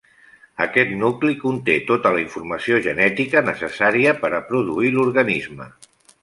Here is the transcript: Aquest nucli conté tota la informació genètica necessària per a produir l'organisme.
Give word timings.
Aquest 0.63 0.93
nucli 1.01 1.35
conté 1.43 1.75
tota 1.89 2.11
la 2.15 2.23
informació 2.23 2.79
genètica 2.87 3.45
necessària 3.51 4.15
per 4.25 4.33
a 4.39 4.41
produir 4.49 4.93
l'organisme. 4.97 5.71